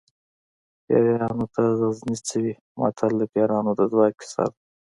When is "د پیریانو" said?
3.17-3.71